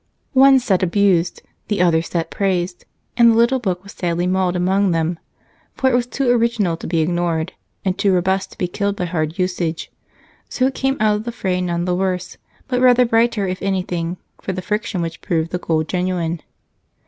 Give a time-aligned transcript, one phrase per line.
[0.33, 4.89] One set abused, the other set praised, and the little book was sadly mauled among
[4.89, 5.19] them,
[5.75, 7.53] for it was too original to be ignored,
[7.85, 9.91] and too robust to be killed by hard usage,
[10.49, 12.37] so it came out of the fray none the worse
[12.67, 16.41] but rather brighter, if anything, for the friction which proved the gold genuine.